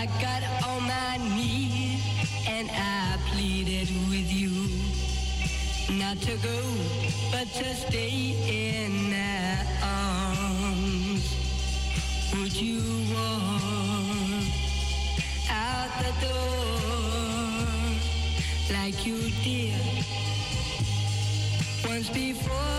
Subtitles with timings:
[0.00, 2.02] I got on my knees
[2.48, 4.50] and I pleaded with you
[5.98, 6.60] not to go,
[7.30, 11.24] but to stay in my arms,
[12.34, 12.80] would you
[13.14, 14.42] walk
[15.50, 17.56] out the door
[18.72, 20.04] like you did
[21.84, 22.71] once before?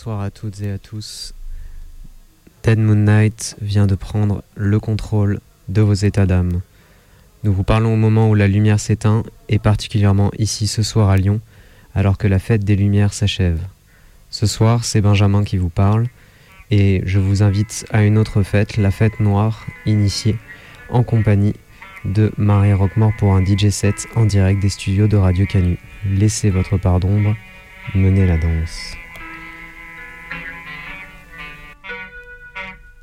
[0.00, 1.34] Bonsoir à toutes et à tous.
[2.62, 6.62] Dead Moon Night vient de prendre le contrôle de vos états d'âme.
[7.44, 11.18] Nous vous parlons au moment où la lumière s'éteint, et particulièrement ici ce soir à
[11.18, 11.38] Lyon,
[11.94, 13.60] alors que la fête des Lumières s'achève.
[14.30, 16.06] Ce soir, c'est Benjamin qui vous parle,
[16.70, 20.38] et je vous invite à une autre fête, la fête noire, initiée
[20.88, 21.56] en compagnie
[22.06, 25.78] de Marie Roquemort pour un DJ set en direct des studios de Radio Canu.
[26.06, 27.36] Laissez votre part d'ombre,
[27.94, 28.96] menez la danse.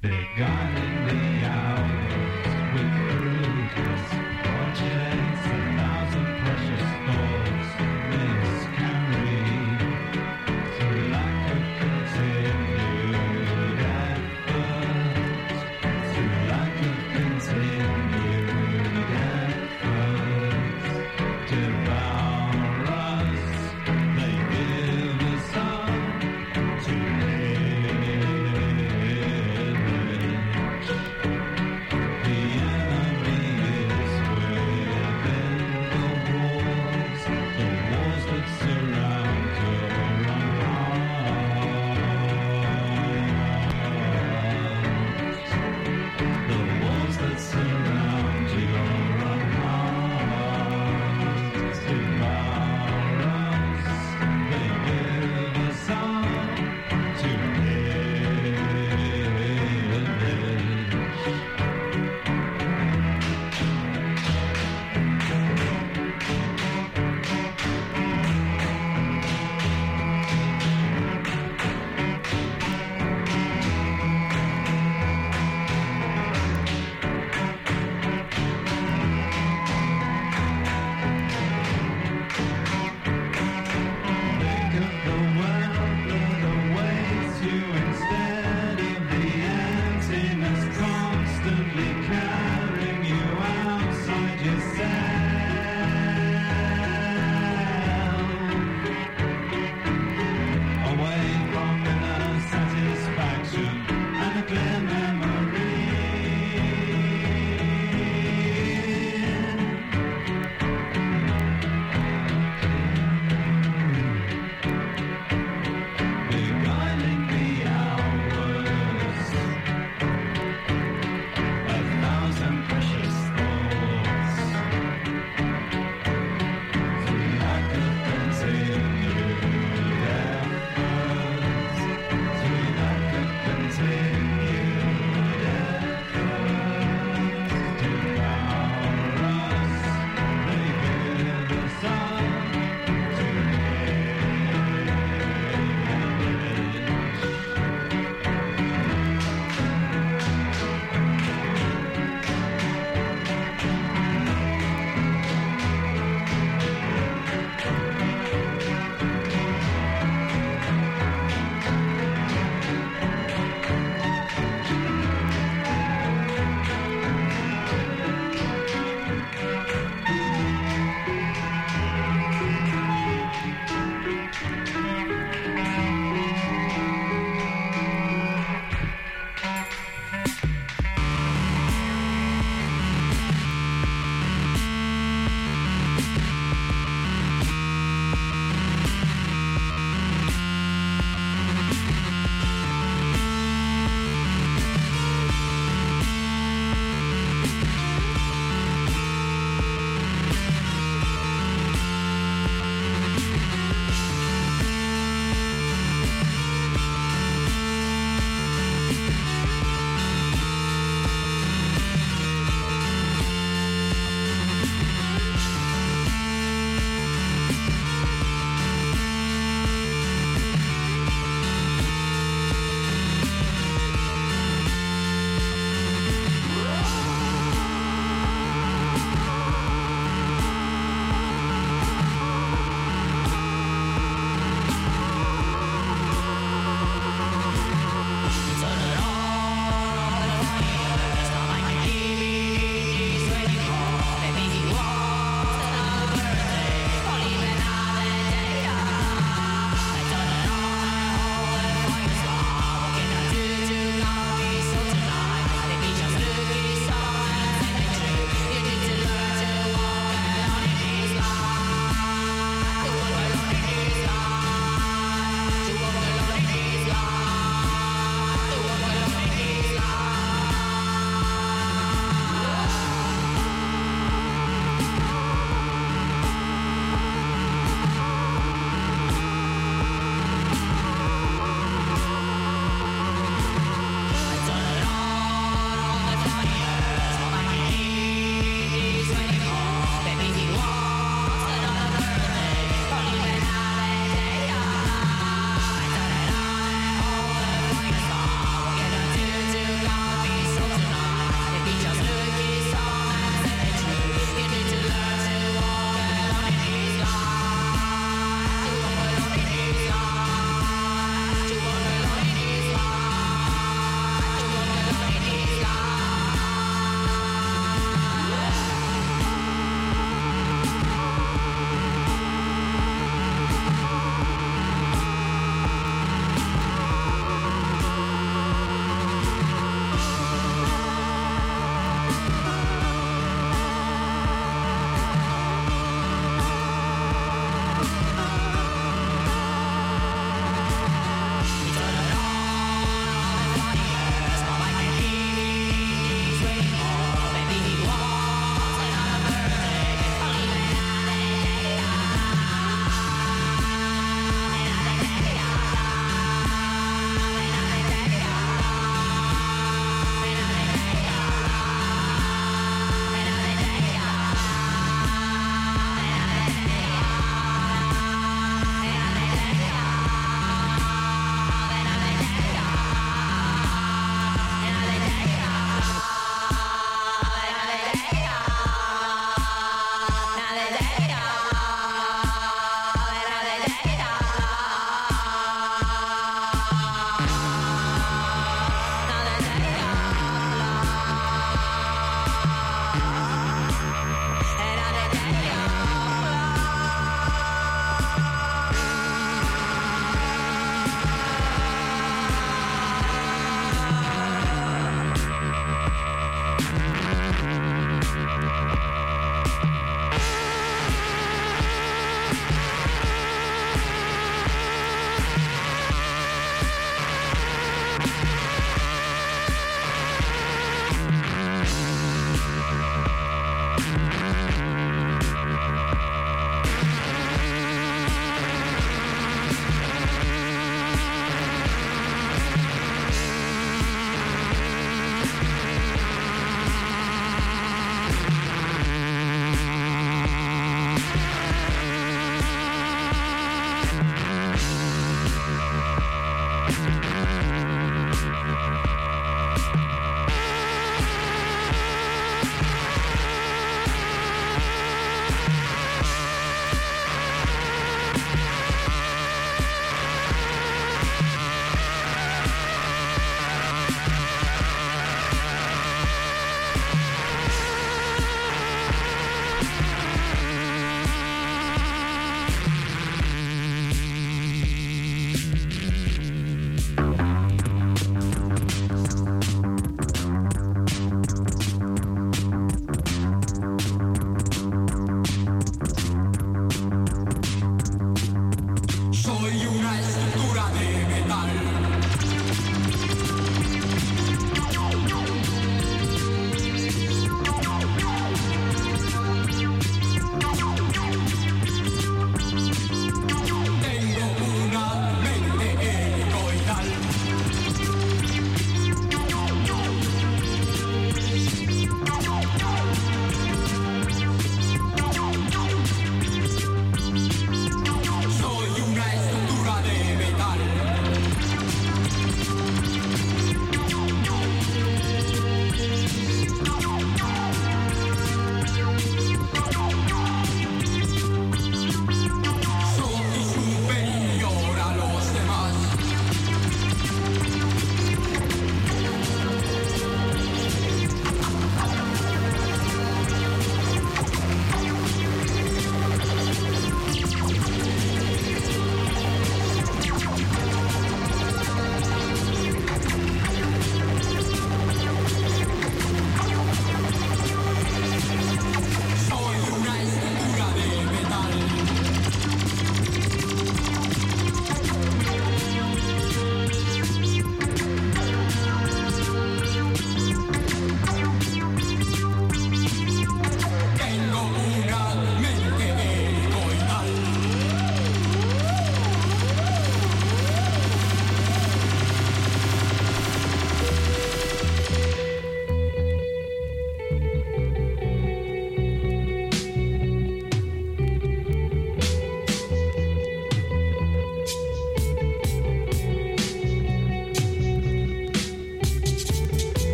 [0.00, 0.87] They got it.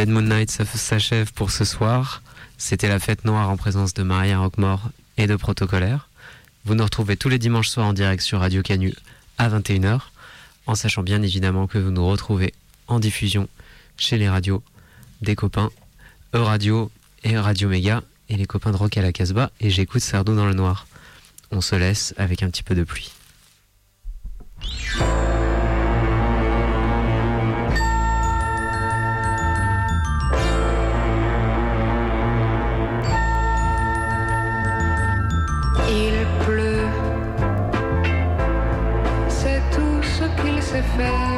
[0.00, 2.22] Dead Moon Night s'achève pour ce soir.
[2.56, 4.88] C'était la fête noire en présence de Maria Roquemort
[5.18, 6.08] et de Protocolaire.
[6.64, 8.94] Vous nous retrouvez tous les dimanches soirs en direct sur Radio Canu
[9.36, 10.00] à 21h,
[10.64, 12.54] en sachant bien évidemment que vous nous retrouvez
[12.86, 13.46] en diffusion
[13.98, 14.62] chez les radios
[15.20, 15.68] des copains
[16.34, 16.90] E-Radio
[17.22, 20.46] et Radio Méga et les copains de Rock à la Casbah et j'écoute Sardou dans
[20.46, 20.86] le noir.
[21.50, 23.12] On se laisse avec un petit peu de pluie.
[41.00, 41.29] man.